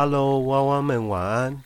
[0.00, 1.60] Hello，蛙蛙们晚安。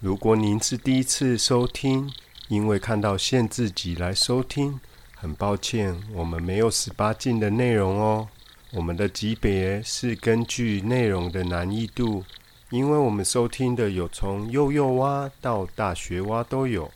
[0.00, 2.10] 如果您是第一次收听，
[2.48, 4.80] 因为看到限制级来收听，
[5.14, 8.26] 很抱歉，我们没有十八禁的内容哦。
[8.72, 12.24] 我们的级别是根据内容的难易度，
[12.70, 16.90] 因为我们收听的有从幼幼蛙到大学蛙都有，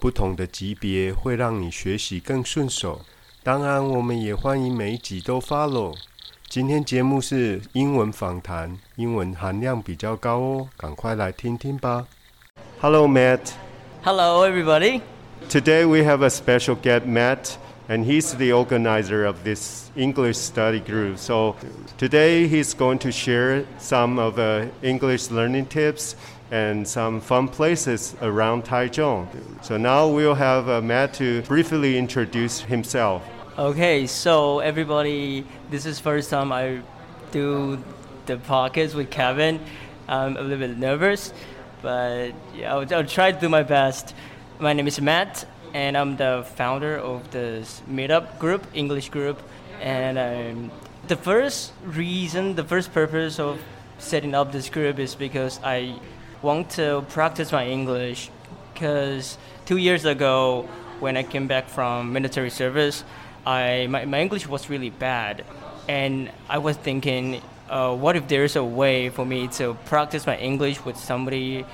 [0.00, 3.02] 不同的级别会让你学习更顺手。
[3.44, 5.94] 当然，我们也欢迎每一集都 follow。
[6.47, 12.07] 今天节目是英文访谈，英文含量比较高哦，赶快来听听吧。
[12.81, 13.51] Hello, Matt.
[14.03, 15.01] Hello, everybody.
[15.47, 20.79] Today we have a special guest, Matt, and he's the organizer of this English study
[20.79, 21.17] group.
[21.17, 21.55] So
[21.97, 26.15] today he's going to share some of uh, English learning tips
[26.51, 29.27] and some fun places around Taichung.
[29.61, 33.21] So now we'll have uh, Matt to briefly introduce himself.
[33.56, 36.82] Okay, so everybody, this is first time I
[37.30, 37.78] do
[38.26, 39.60] the podcast with Kevin.
[40.08, 41.32] I'm a little bit nervous,
[41.80, 44.12] but yeah, I'll, I'll try to do my best.
[44.58, 49.40] My name is Matt, and I'm the founder of this meetup group, English group.
[49.80, 50.72] And um,
[51.06, 53.60] the first reason, the first purpose of
[53.98, 55.94] setting up this group is because I
[56.42, 58.30] want to practice my English.
[58.72, 63.04] Because two years ago, when I came back from military service,
[63.46, 65.44] I my, my English was really bad,
[65.88, 70.36] and I was thinking, uh, what if there's a way for me to practice my
[70.38, 71.64] English with somebody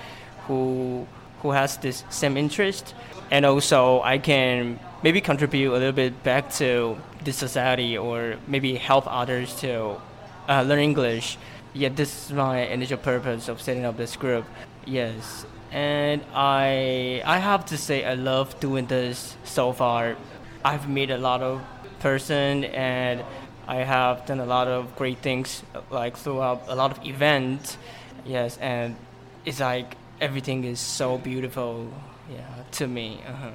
[0.46, 1.06] who
[1.42, 2.94] who has this same interest,
[3.30, 8.74] and also I can maybe contribute a little bit back to the society or maybe
[8.76, 10.00] help others to
[10.48, 11.38] uh, learn English.
[11.72, 14.44] Yeah, this is my initial purpose of setting up this group.
[14.86, 20.16] Yes, and I I have to say I love doing this so far
[20.64, 21.62] I've met a lot of
[22.00, 23.24] person and
[23.66, 27.78] I have done a lot of great things like throughout a lot of events.
[28.24, 28.96] Yes, and
[29.44, 31.88] it's like everything is so beautiful.
[32.30, 33.20] Yeah, to me.
[33.26, 33.50] Uh-huh.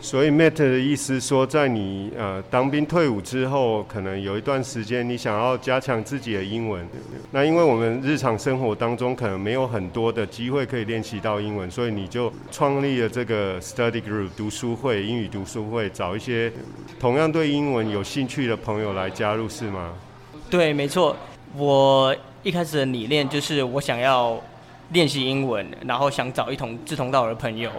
[0.00, 6.86] 所以 Matt 的意思说，在你呃当兵退伍之后，可能有一段时间你想要加强自己的英文。
[7.32, 16.52] 那因为我们日常生活当中可能没有很多的机会可以练习到英文，所以你就创立了这个 Study Group 读书会、英语读书会，找一些
[17.00, 19.92] 同样对英文有兴趣的朋友来加入，是吗？
[20.48, 21.16] 对，没错。
[21.56, 22.14] 我
[22.44, 24.40] 一开始的理念就是我想要
[24.90, 27.70] 练习英文，然后想找一同志同道合的朋友。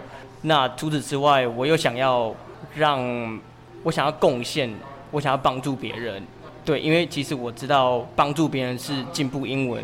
[0.42, 2.34] 那除此之外，我又想要
[2.74, 3.40] 让
[3.82, 4.72] 我想要贡献，
[5.10, 6.22] 我想要帮助别人，
[6.64, 9.82] 对，因为其实我知道帮助别人是进步英文，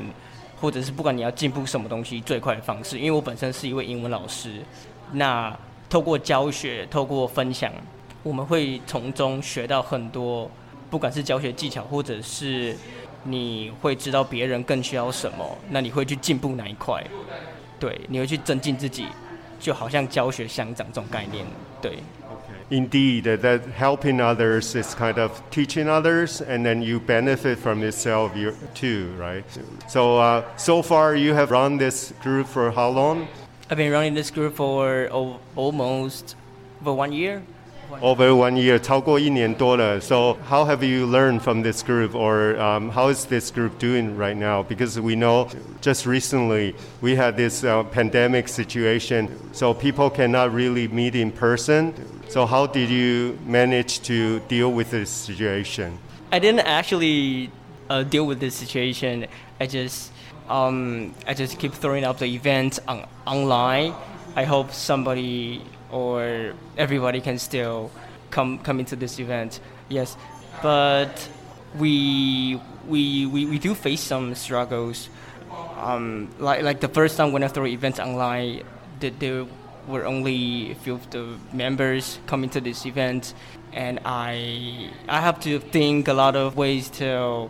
[0.60, 2.98] 或者是不管你要进步什么东西最快的方式。
[2.98, 4.62] 因为我本身是一位英文老师，
[5.12, 5.56] 那
[5.90, 7.72] 透过教学，透过分享，
[8.22, 10.50] 我们会从中学到很多，
[10.88, 12.76] 不管是教学技巧，或者是
[13.24, 17.02] 你会知道别人更需要什么，那你会去进步哪一块？
[17.80, 19.06] 对，你会去增进自己。
[19.63, 21.45] 就好像教学相长这种概念，
[21.81, 21.99] 对。
[22.71, 28.31] Indeed, that helping others is kind of teaching others, and then you benefit from yourself
[28.75, 29.43] too, right?
[29.87, 33.27] So, uh, so far you have run this group for how long?
[33.71, 35.09] I've been running this group for
[35.55, 36.35] almost
[36.81, 37.41] over one year
[38.01, 39.99] over one year, 超过一年多了.
[39.99, 44.15] So how have you learned from this group, or um, how is this group doing
[44.17, 44.63] right now?
[44.63, 45.49] Because we know
[45.81, 51.93] just recently we had this uh, pandemic situation, so people cannot really meet in person.
[52.29, 55.97] So how did you manage to deal with this situation?
[56.31, 57.49] I didn't actually
[57.89, 59.25] uh, deal with this situation.
[59.59, 60.11] I just
[60.47, 63.93] um, I just keep throwing up the events on, online.
[64.35, 65.63] I hope somebody
[65.94, 67.90] or everybody can still
[68.30, 69.60] come come into this event.
[69.88, 70.16] Yes,
[70.60, 71.14] but
[71.78, 75.08] we we we, we do face some struggles.
[75.78, 78.64] Um, like like the first time when I throw events online,
[78.98, 79.46] there
[79.86, 83.32] were only a few of the members coming to this event,
[83.72, 87.48] and I I have to think a lot of ways to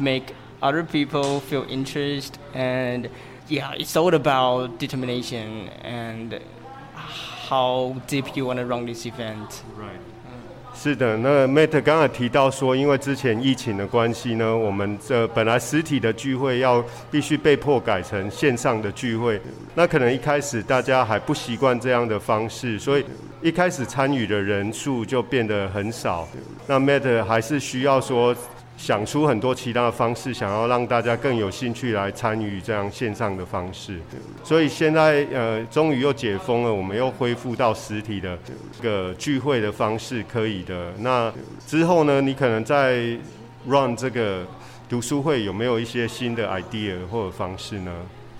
[0.00, 3.08] make other people feel interest and
[3.48, 6.40] yeah, it's all about determination and
[7.48, 9.62] how deep you want to run this event.
[9.78, 9.98] Right.
[10.76, 19.40] 是的，那 Matt 刚才提到说，因为之前疫情的关系呢，我们这本来实体的聚会要必须被迫改成线上的聚会。
[19.76, 23.04] 那可能一开始大家还不习惯这样的方式，所以
[23.40, 26.26] 一开始参与的人数就变得很少。
[26.66, 28.34] 那 Matt 还是需要说。
[28.76, 34.00] 想出很多其他的方式，想要让大家更有兴趣来参与这样线上的方式。
[34.42, 38.38] 所以现在呃，终于又解封了，我们又恢复到实体的
[38.76, 40.92] 这个聚会的方式，可以的。
[40.98, 41.32] 那
[41.66, 43.16] 之后呢，你可能在
[43.66, 44.44] run 这个
[44.88, 47.92] 读书会，有没有一些新的 idea 或者方式呢？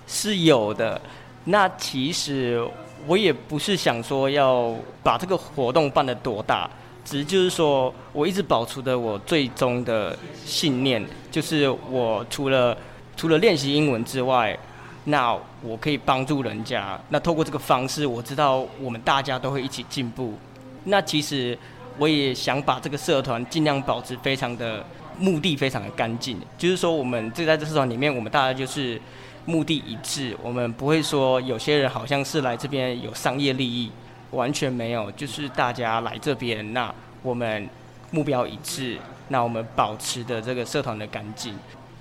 [0.07, 1.01] 是有的。
[1.45, 2.63] 那其实
[3.07, 6.69] 我也不是想说要把这个活动办得多大，
[7.05, 12.77] 只是就是说我一直保持的我最终的信念，就是我除了
[13.17, 14.59] 除了练习英文之外，
[15.05, 16.99] 那我可以帮助人家。
[17.11, 20.35] 那透过这个方式，我知道我们大家都会一起进步。
[20.85, 21.57] 那其实
[21.99, 24.85] 我也想把这个社团尽量保持非常的
[25.19, 29.01] 目的非常的干净，就是说我们这在这社团里面，我们大家就是
[29.45, 33.91] 目的一致，我们不会说有些人好像是来这边有商业利益，
[34.35, 36.93] 完全没有，就是大家来这边，那
[37.23, 37.69] 我们
[38.11, 38.99] 目标一致，
[39.29, 41.57] 那我们保持的这个社团的干净。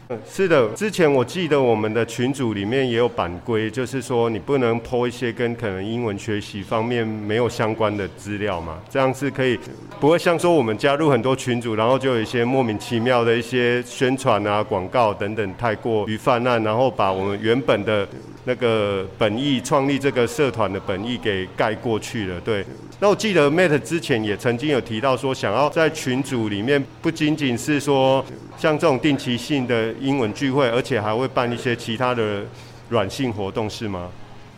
[0.10, 9.58] 嗯，是的，之前我记得我们的群组里面也有版规，就是说你不能 po 一些跟可能英文学习方面没有相关的资料嘛，这样是可以
[10.02, 18.06] 不会像说我们加入很多群组，然后就有一些莫名其妙的一些宣传啊、广告等等太过于泛滥，然后把我们原本的
[18.44, 22.42] 那个本意创立这个社团的本意给盖过去了。
[22.42, 22.66] 对，
[23.00, 28.24] 那我记得 Matt 之前也曾经有提到说，想要在群组里面不仅仅是说
[28.58, 32.44] 像这种定期性的英文聚会，而且还会办一些其他的
[32.90, 34.10] 软性活动，是吗？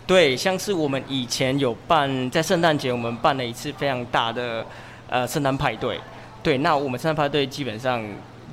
[0.05, 4.63] 对，像是我们以前有办在圣诞节，我们办了一次非常大的
[5.09, 5.99] 呃圣诞派对。
[6.43, 8.03] 对，那我们圣诞派对基本上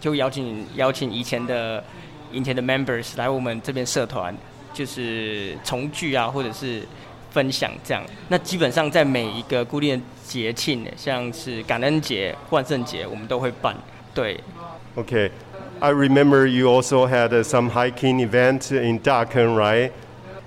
[0.01, 1.85] 就邀请邀请以前的
[2.33, 4.35] 以前的 members 来我们这边社团，
[4.73, 6.83] 就是重聚啊，或者是
[7.33, 8.03] 分享这样。
[8.29, 13.75] 那基本上在每一个固定的节庆，像是感恩节、万圣节，我们都会办。
[14.15, 14.39] 对。
[14.95, 15.31] Okay,
[15.81, 19.91] I remember you also had uh, some hiking event in Dakeng, right?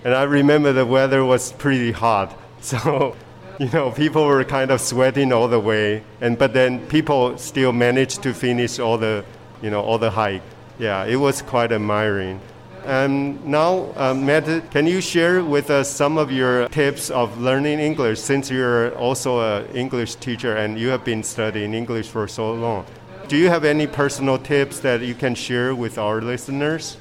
[0.04, 2.30] And I remember the weather was pretty hot,
[2.62, 3.16] so
[3.58, 7.74] you know people were kind of sweating all the way, and but then people still
[7.74, 9.24] managed to finish all the
[9.64, 10.44] you know all the hike.
[10.78, 12.40] Yeah, it was quite admiring.
[12.86, 17.80] And now, um, Matt, can you share with us some of your tips of learning
[17.80, 22.54] English since you're also an English teacher and you have been studying English for so
[22.54, 22.86] long?
[23.28, 26.98] Do you have any personal tips that you can share with our listeners?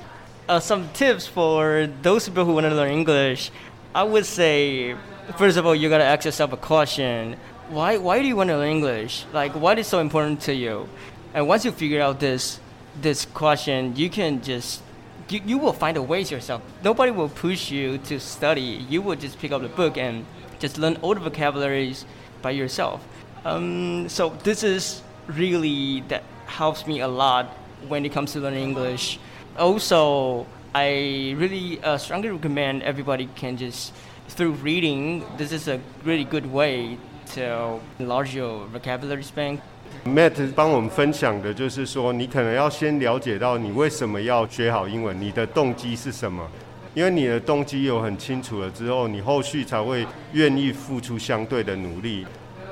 [0.49, 3.51] Uh, some tips for those people who want to learn English.
[3.95, 4.97] I would say,
[5.37, 7.37] first of all, you gotta ask yourself a question:
[7.69, 7.99] Why?
[7.99, 9.25] Why do you want to learn English?
[9.33, 10.89] Like, what is so important to you?
[11.35, 12.61] And once you figure out this
[13.01, 14.84] this question, you can just
[15.29, 16.63] you, you will find a ways yourself.
[16.83, 18.85] Nobody will push you to study.
[18.89, 20.25] You will just pick up the book and
[20.59, 22.05] just learn all the vocabularies
[22.43, 23.07] by yourself.
[23.45, 27.47] Um, so this is really that helps me a lot
[27.89, 29.19] when it comes to learning English.
[29.59, 33.93] Also, I really uh, strongly recommend everybody can just
[34.29, 35.25] through reading.
[35.37, 36.99] This is a really good way
[37.35, 39.61] to enlarge your vocabulary span.
[40.07, 46.47] Matt 帮我们分享的就是说，你可能要先了解到你为什么要学好英文，你的动机是什么。
[46.95, 52.25] 因为你的动机有很清楚了之后，你后续才会愿意付出相对的努力。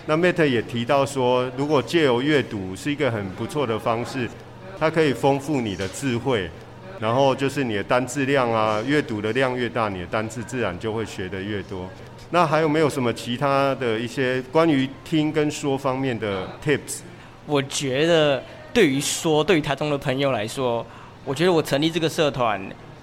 [0.06, 4.28] 那 Matt 也提到说，如果借由阅读是一个很不错的方式，
[4.78, 6.48] 它可以丰富你的智慧，
[7.00, 11.88] 然后就是你的单字量啊，阅读的量越大，你的单字自然就会学得越多。
[12.30, 17.00] 那还有没有什么其他的一些关于听跟说方面的 tips？
[17.46, 20.84] 我觉得对于说，对于台中的朋友来说，
[21.24, 22.60] 我觉得我成立这个社团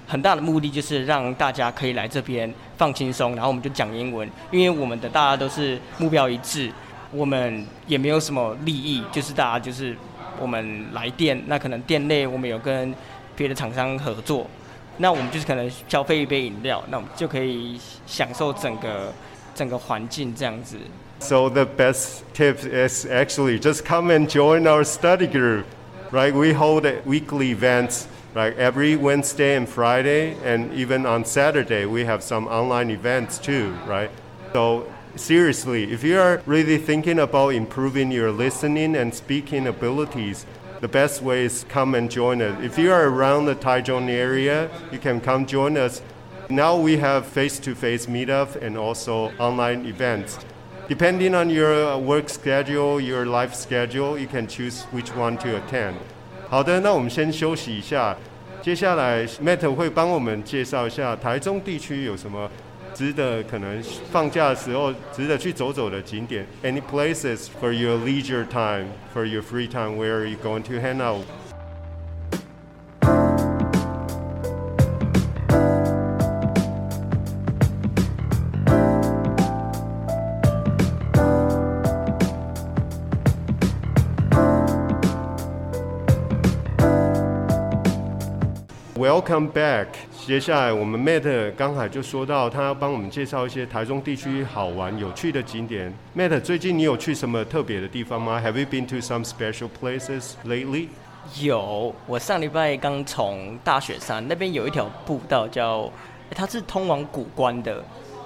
[0.07, 6.71] 很大的目的就是让大家可以来这边放轻松，然后我们就讲英文，因为我们的大家都是目标一致，
[7.11, 9.95] 我们也没有什么利益，就是大家就是
[10.39, 12.95] 我们来店，那可能店内我们有跟
[13.35, 14.47] 别的厂商合作，
[14.97, 19.13] 那我们就是可能消费一杯饮料，那我们就可以享受整个
[19.53, 20.77] 整个环境这样子。
[21.19, 25.67] So the best tip is actually just come and join our study group,
[26.11, 26.33] right?
[26.33, 32.23] We hold weekly events like every Wednesday and Friday, and even on Saturday we have
[32.23, 34.09] some online events too, right?
[34.53, 40.45] So seriously, if you are really thinking about improving your listening and speaking abilities,
[40.79, 42.63] the best way is come and join us.
[42.63, 46.01] If you are around the Taichung area, you can come join us.
[46.49, 50.39] Now we have face-to-face meetup and also online events.
[50.88, 55.94] Depending on your work schedule, your life schedule, you can choose which one to attend.
[56.48, 58.16] 好的，那我们先休息一下。
[58.60, 62.50] 接下来，Matt 会帮我们介绍一下台中地区有什么
[62.94, 66.46] 值得可能放假的时候值得去走走的景点。
[66.62, 71.00] Any places for your leisure time, for your free time, where are you going to hang
[71.02, 71.24] out?
[88.99, 89.87] Welcome back。
[90.27, 95.93] 接下来我们 Matt 刚才就说到，他要帮我们介绍一些台中地区好玩有趣的景点。
[96.13, 100.89] Matt，最近你有去什么特别的地方吗？Have you been to some special places lately？
[101.39, 105.89] 有，我上礼拜刚从大雪山那边有一条步道叫，
[106.31, 107.81] 它是通往古关的。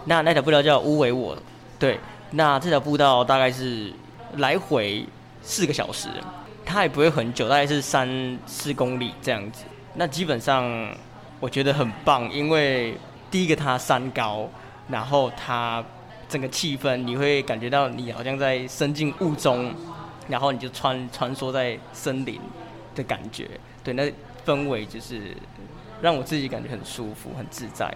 [0.06, 1.38] 那那条步道叫乌维我，
[1.78, 2.00] 对，
[2.32, 3.94] 那这条步道大概是
[4.38, 5.06] 来回
[5.44, 6.10] 四个小时，
[6.66, 8.10] 它也不会很久，大概是三
[8.48, 9.66] 四公里这样子。
[9.96, 10.96] 那基本上
[11.40, 12.98] 我觉得很棒，因为
[13.30, 14.50] 第一个它山高，
[14.88, 15.84] 然后它
[16.28, 19.74] 整个气氛你会感觉到你好像在深进雾中，
[20.28, 22.40] 然后你就穿穿梭在森林。
[22.96, 23.50] 的感觉，
[23.84, 24.04] 对，那
[24.46, 25.36] 氛围就是
[26.00, 27.92] 让我自己感觉很舒服、很自在。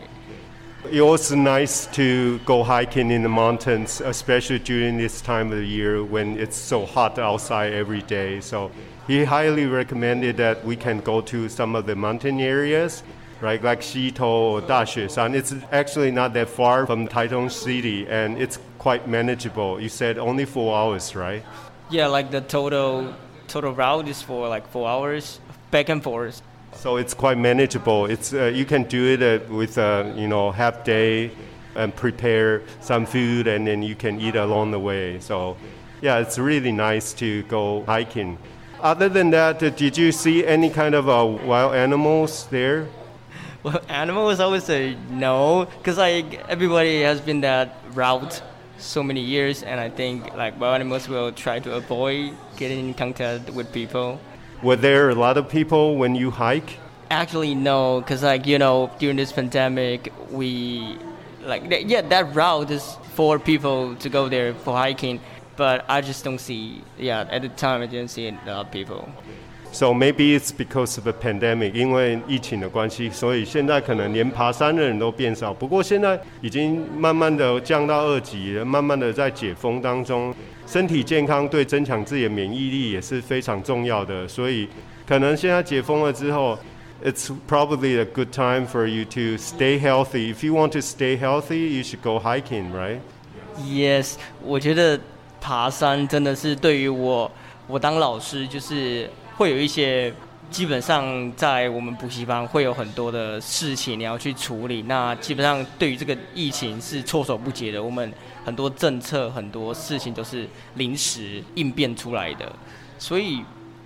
[0.89, 5.65] It was nice to go hiking in the mountains, especially during this time of the
[5.65, 8.39] year when it's so hot outside every day.
[8.39, 8.71] So
[9.05, 13.03] he highly recommended that we can go to some of the mountain areas,
[13.41, 15.35] right, like Xitou or Daxueshan.
[15.35, 19.81] It's actually not that far from Taichung City, and it's quite manageable.
[19.81, 21.43] You said only four hours, right?
[21.89, 23.13] Yeah, like the total
[23.47, 25.39] total route is for like four hours
[25.71, 26.41] back and forth.
[26.77, 28.05] So it's quite manageable.
[28.05, 31.31] It's uh, you can do it uh, with a you know half day
[31.75, 35.19] and prepare some food and then you can eat along the way.
[35.19, 35.57] So
[36.01, 38.37] yeah, it's really nice to go hiking.
[38.79, 42.87] Other than that, uh, did you see any kind of uh, wild animals there?
[43.63, 48.41] Well, animals, I would say no, because like everybody has been that route
[48.77, 52.93] so many years, and I think like wild animals will try to avoid getting in
[52.93, 54.21] contact with people.
[54.62, 56.78] Were there a lot of people when you hike?
[57.10, 60.96] Actually, no, because like you know during this pandemic, we
[61.44, 65.18] like yeah that route is for people to go there for hiking,
[65.56, 68.70] but I just don't see yeah at the time I didn't see a lot of
[68.70, 69.08] people.
[69.72, 75.52] So maybe it's because of the pandemic，因为疫情的关系，所以现在可能连爬山的人都变少。
[75.52, 80.34] 不过现在已经慢慢的降到二级，慢慢的在解封当中。
[80.67, 84.67] 身体健康对增强自己的免疫力也是非常重要的，所以
[85.07, 86.59] 可能现在解封了之后
[87.01, 90.33] ，it's probably a good time for you to stay healthy.
[90.33, 92.99] If you want to stay healthy, you should go hiking, right?
[93.63, 94.99] Yes，我觉得
[95.39, 97.31] 爬山真的是对于我，
[97.65, 100.13] 我当老师就是会有一些，
[100.49, 104.83] 基本上在我们补习班会有很多的事情你要去处理。
[104.83, 108.11] 那基本上对于这个疫情是措手不及的，我们。
[108.47, 112.49] 很多政策、很多事情都是临时应变出来的，
[112.97, 113.43] 所以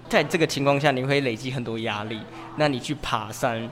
[0.08, 2.20] 在这个情况下，你会累积很多压力。
[2.58, 3.68] 那你去爬山、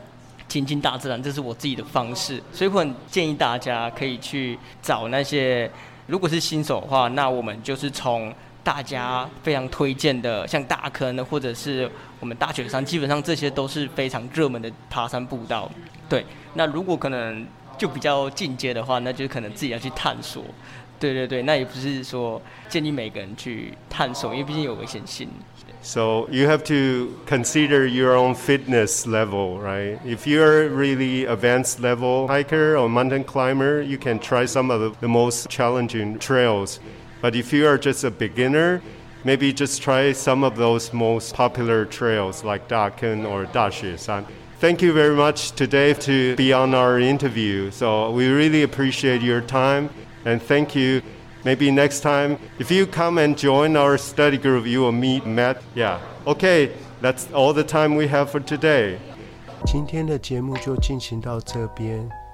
[0.47, 2.41] 亲近大自然，这是我自己的方式。
[2.51, 5.69] 所以我很建议大家可以去找那些，
[6.07, 11.89] 如果是新手的话，那我们就是从大家非常推荐的，像大坑或者是
[12.19, 15.69] 我们大雪山，基本上这些都是非常热门的爬山步道。
[16.07, 17.45] 对，那如果可能
[17.77, 20.43] 就比较进阶的话，那就可能自己要去探索。
[20.99, 25.29] 对对对，那也不是说建议每个人去探索，因为毕竟有危险性。
[25.81, 29.97] So you have to consider your own fitness level, right?
[30.05, 34.91] If you're really advanced level hiker or mountain climber, you can try some of the,
[34.99, 36.79] the most challenging trails.
[37.21, 38.81] But if you are just a beginner,
[39.23, 44.25] maybe just try some of those most popular trails like Dakeng or Daxueshan.
[44.59, 47.71] Thank you very much today to be on our interview.
[47.71, 49.89] So we really appreciate your time
[50.25, 51.01] and thank you.
[51.45, 55.61] Maybe next time, if you come and join our study group, you will meet Matt.
[55.73, 56.01] Yeah.
[56.27, 58.99] Okay, that's all the time we have for today.
[59.65, 62.18] 今天的节目就进行到这边。